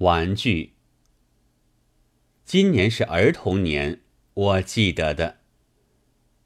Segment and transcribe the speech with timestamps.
[0.00, 0.72] 玩具。
[2.46, 4.00] 今年是儿童年，
[4.32, 5.40] 我记得的，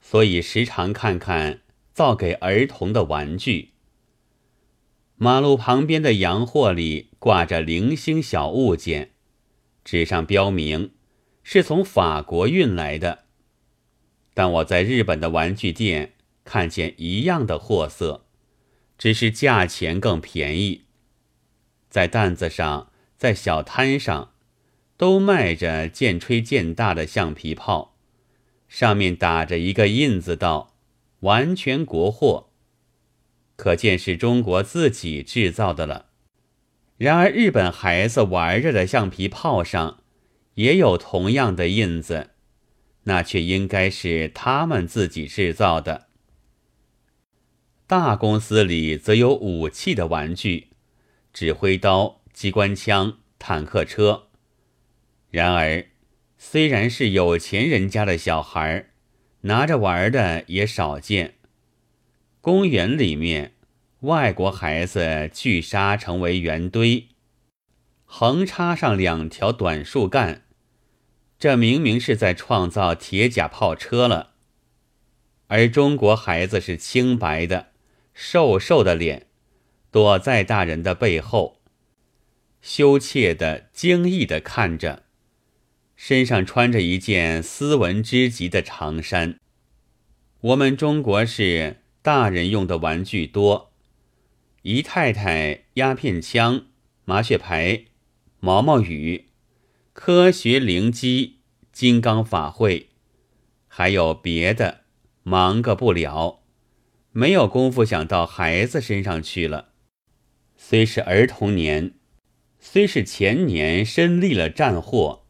[0.00, 1.60] 所以时常看看
[1.92, 3.72] 造给儿童的玩具。
[5.16, 9.10] 马路旁边的洋货里挂着零星小物件，
[9.84, 10.94] 纸上标明
[11.42, 13.24] 是从法国运来的。
[14.32, 18.24] 但我在日本的玩具店看见一样的货色，
[18.96, 20.86] 只是价钱更便宜。
[21.90, 22.90] 在担子上，
[23.22, 24.32] 在小摊上，
[24.96, 27.96] 都卖着渐吹渐大的橡皮炮，
[28.66, 30.74] 上面打着一个印子，道
[31.22, 32.50] “完全国货”。
[33.54, 36.06] 可见是中国自己制造的了。
[36.96, 40.02] 然而，日本孩子玩着的橡皮炮上
[40.54, 42.30] 也有同样的印子，
[43.04, 46.08] 那却应该是他们自己制造的。
[47.86, 50.70] 大公司里则有武器的玩具，
[51.32, 54.28] 指挥刀、机关枪、坦克车。
[55.30, 55.86] 然而，
[56.36, 58.86] 虽然是有钱人家的小孩，
[59.42, 61.34] 拿着玩的也少见。
[62.40, 63.54] 公园里面，
[64.00, 67.08] 外国孩子聚沙成为圆堆，
[68.04, 70.42] 横插上两条短树干，
[71.38, 74.34] 这明明是在创造铁甲炮车了。
[75.46, 77.68] 而中国孩子是清白的、
[78.12, 79.28] 瘦瘦的脸，
[79.90, 81.61] 躲在大人的背后，
[82.62, 85.02] 羞怯的、惊异的看着，
[85.94, 89.38] 身上穿着一件斯文之极的长衫。
[90.40, 91.82] 我们中国是。
[92.04, 93.70] 大人用的玩具多，
[94.62, 96.66] 姨太太鸦片枪、
[97.04, 97.84] 麻雀牌、
[98.40, 99.26] 毛毛雨、
[99.92, 101.36] 科学灵机、
[101.70, 102.88] 金刚法会，
[103.68, 104.80] 还有别的，
[105.22, 106.42] 忙个不了，
[107.12, 109.68] 没有功夫想到孩子身上去了。
[110.56, 111.92] 虽是儿童年，
[112.64, 115.24] 虽是前年身立了战祸，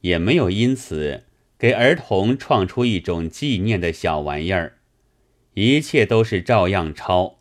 [0.00, 1.24] 也没有因此
[1.58, 4.78] 给儿童创出一种纪念的小玩意儿。
[5.52, 7.40] 一切都是照样抄，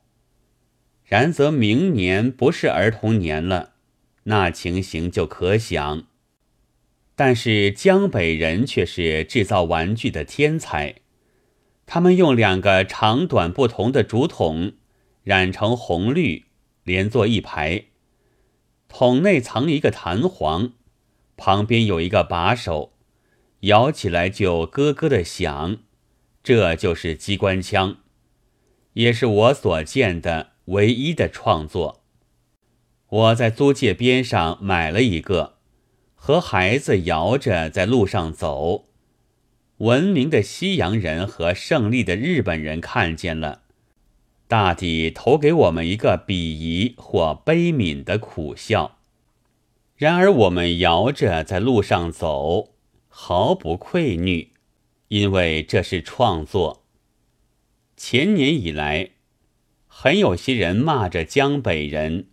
[1.05, 3.75] 然则明年不是儿童年了，
[4.23, 6.03] 那情形就可想。
[7.15, 10.95] 但是江北人却是制造玩具的天才，
[11.85, 14.73] 他们用两个长短不同的竹筒
[15.23, 16.43] 染成红绿，
[16.83, 17.85] 连作一排，
[18.95, 20.73] 桶内藏一个弹簧，
[21.35, 22.93] 旁边有一个把手，
[23.61, 25.77] 摇起来就咯咯的响，
[26.43, 27.97] 这就是机关枪。
[28.93, 32.03] 也是我所见的唯一的创作。
[33.09, 35.55] 我在租界边上买了一个，
[36.13, 38.85] 和孩子摇着在路上走。
[39.77, 43.62] 文明的西洋人和胜利的日本人看见了，
[44.53, 48.99] 大抵投给我们一个鄙夷或悲悯的苦笑。
[49.95, 52.75] 然而我们摇着在路上走，
[53.07, 54.49] 毫不愧臾，
[55.07, 56.83] 因为这是创作。
[57.97, 59.09] 前年以来，
[59.87, 62.27] 很有些人骂着江北人，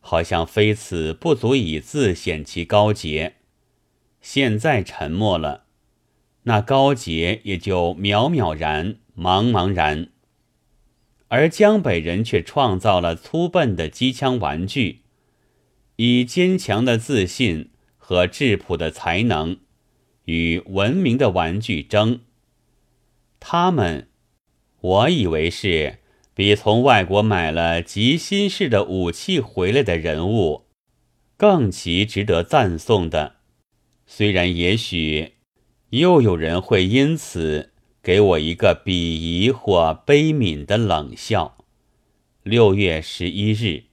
[0.00, 3.36] 好像非此不足以自显其高洁。
[4.20, 5.64] 现在沉默了，
[6.42, 10.11] 那高洁也就渺渺然、茫茫然。
[11.32, 15.00] 而江北人却创造了粗笨的机枪玩具，
[15.96, 19.56] 以坚强的自信和质朴的才能
[20.26, 22.20] 与文明的玩具争。
[23.40, 24.08] 他们。
[24.82, 26.00] 我以为是
[26.34, 30.66] 比从外国买了极新式的武器回来的人物
[31.36, 33.36] 更其值得赞颂的，
[34.06, 35.34] 虽然也许
[35.90, 37.71] 又有人会因此
[38.02, 41.56] 给我一个鄙夷或悲悯的冷笑。
[42.42, 43.91] 六月十一日。